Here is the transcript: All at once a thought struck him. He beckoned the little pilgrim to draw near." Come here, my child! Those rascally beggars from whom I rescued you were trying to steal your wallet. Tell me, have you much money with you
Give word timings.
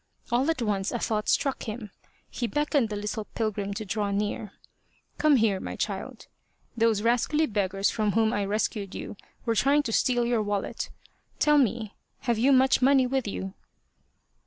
All 0.31 0.49
at 0.49 0.63
once 0.63 0.91
a 0.91 0.97
thought 0.97 1.29
struck 1.29 1.65
him. 1.65 1.91
He 2.31 2.47
beckoned 2.47 2.89
the 2.89 2.95
little 2.95 3.25
pilgrim 3.35 3.71
to 3.75 3.85
draw 3.85 4.09
near." 4.09 4.53
Come 5.19 5.35
here, 5.35 5.59
my 5.59 5.75
child! 5.75 6.25
Those 6.75 7.03
rascally 7.03 7.45
beggars 7.45 7.91
from 7.91 8.13
whom 8.13 8.33
I 8.33 8.43
rescued 8.45 8.95
you 8.95 9.15
were 9.45 9.53
trying 9.53 9.83
to 9.83 9.93
steal 9.93 10.25
your 10.25 10.41
wallet. 10.41 10.89
Tell 11.37 11.59
me, 11.59 11.93
have 12.21 12.39
you 12.39 12.51
much 12.51 12.81
money 12.81 13.05
with 13.05 13.27
you 13.27 13.53